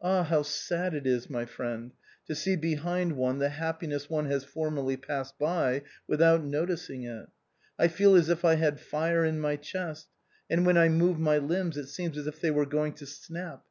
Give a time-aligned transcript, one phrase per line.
[0.00, 0.22] Ah!
[0.22, 1.92] how sad it is, my friend,
[2.26, 7.26] to see behind one the happiness one has formerly passed by without noticing it.
[7.78, 10.08] I feel as if I had fire in my chest,
[10.48, 13.62] and when I move my limbs it seems as if they were going to snap.